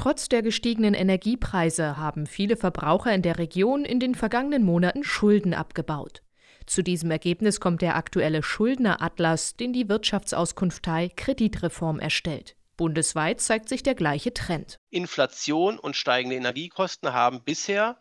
[0.00, 5.52] Trotz der gestiegenen Energiepreise haben viele Verbraucher in der Region in den vergangenen Monaten Schulden
[5.52, 6.22] abgebaut.
[6.64, 12.56] Zu diesem Ergebnis kommt der aktuelle Schuldneratlas, den die Wirtschaftsauskunftei Kreditreform erstellt.
[12.78, 14.78] Bundesweit zeigt sich der gleiche Trend.
[14.88, 18.00] Inflation und steigende Energiekosten haben bisher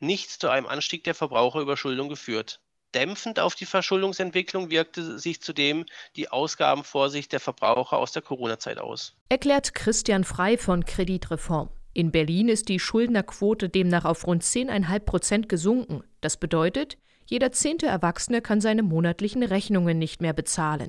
[0.00, 2.62] nicht zu einem Anstieg der Verbraucherüberschuldung geführt.
[2.94, 5.84] Dämpfend auf die Verschuldungsentwicklung wirkte sich zudem
[6.16, 9.16] die Ausgabenvorsicht der Verbraucher aus der Corona-Zeit aus.
[9.28, 11.70] Erklärt Christian Frei von Kreditreform.
[11.92, 16.02] In Berlin ist die Schuldnerquote demnach auf rund 10,5 Prozent gesunken.
[16.20, 20.88] Das bedeutet, jeder zehnte Erwachsene kann seine monatlichen Rechnungen nicht mehr bezahlen.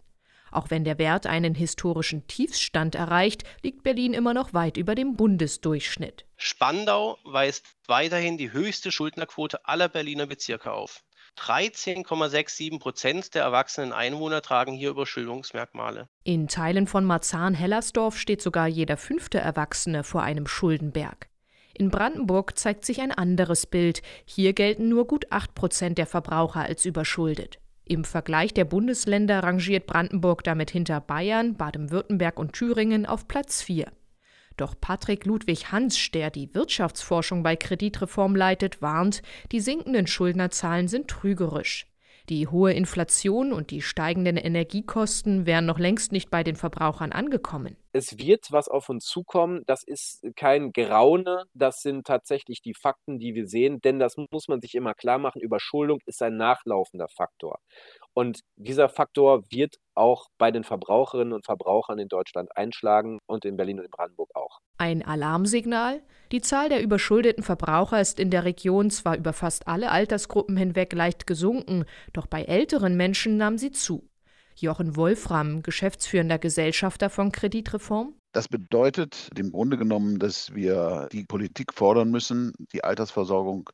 [0.52, 5.16] Auch wenn der Wert einen historischen Tiefsstand erreicht, liegt Berlin immer noch weit über dem
[5.16, 6.26] Bundesdurchschnitt.
[6.38, 11.04] Spandau weist weiterhin die höchste Schuldnerquote aller Berliner Bezirke auf.
[11.38, 16.08] 13,67 Prozent der erwachsenen Einwohner tragen hier Überschuldungsmerkmale.
[16.24, 21.30] In Teilen von Marzahn-Hellersdorf steht sogar jeder fünfte Erwachsene vor einem Schuldenberg.
[21.78, 24.02] In Brandenburg zeigt sich ein anderes Bild.
[24.26, 27.60] Hier gelten nur gut 8 Prozent der Verbraucher als überschuldet.
[27.84, 33.92] Im Vergleich der Bundesländer rangiert Brandenburg damit hinter Bayern, Baden-Württemberg und Thüringen auf Platz 4.
[34.58, 41.10] Doch Patrick Ludwig Hans, der die Wirtschaftsforschung bei Kreditreform leitet, warnt, die sinkenden Schuldnerzahlen sind
[41.10, 41.88] trügerisch.
[42.30, 47.78] Die hohe Inflation und die steigenden Energiekosten wären noch längst nicht bei den Verbrauchern angekommen.
[47.92, 49.62] Es wird was auf uns zukommen.
[49.68, 51.44] Das ist kein Geraune.
[51.54, 53.80] Das sind tatsächlich die Fakten, die wir sehen.
[53.80, 55.40] Denn das muss man sich immer klar machen.
[55.40, 57.60] Überschuldung ist ein nachlaufender Faktor.
[58.18, 63.58] Und dieser Faktor wird auch bei den Verbraucherinnen und Verbrauchern in Deutschland einschlagen und in
[63.58, 64.60] Berlin und in Brandenburg auch.
[64.78, 66.02] Ein Alarmsignal?
[66.32, 70.94] Die Zahl der überschuldeten Verbraucher ist in der Region zwar über fast alle Altersgruppen hinweg
[70.94, 71.84] leicht gesunken,
[72.14, 74.10] doch bei älteren Menschen nahm sie zu.
[74.56, 78.16] Jochen Wolfram, geschäftsführender Gesellschafter von Kreditreform.
[78.32, 83.70] Das bedeutet im Grunde genommen, dass wir die Politik fordern müssen, die Altersversorgung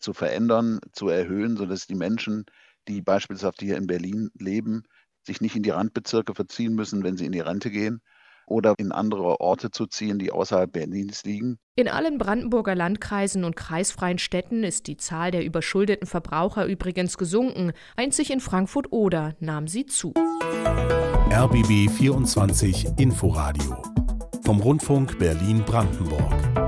[0.00, 2.44] zu verändern, zu erhöhen, sodass die Menschen
[2.88, 4.82] die beispielsweise hier in Berlin leben,
[5.22, 8.00] sich nicht in die Randbezirke verziehen müssen, wenn sie in die Rente gehen
[8.46, 11.58] oder in andere Orte zu ziehen, die außerhalb Berlins liegen.
[11.76, 17.72] In allen Brandenburger Landkreisen und kreisfreien Städten ist die Zahl der überschuldeten Verbraucher übrigens gesunken.
[17.96, 20.12] Einzig in Frankfurt-Oder nahm sie zu.
[21.30, 23.82] RBB 24 Inforadio
[24.44, 26.63] vom Rundfunk Berlin-Brandenburg.